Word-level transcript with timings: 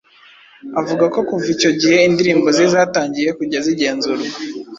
Avuga 0.79 1.05
ko 1.13 1.19
kuva 1.29 1.47
icyo 1.55 1.71
gihe, 1.79 1.97
indirimbo 2.07 2.47
ze 2.55 2.65
zatangiye 2.73 3.29
kujya 3.37 3.59
zigenzurwa 3.67 4.37